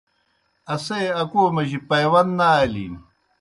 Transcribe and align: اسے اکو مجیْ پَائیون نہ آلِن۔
اسے 0.73 1.01
اکو 1.21 1.41
مجیْ 1.55 1.79
پَائیون 1.87 2.27
نہ 2.37 2.47
آلِن۔ 2.61 2.93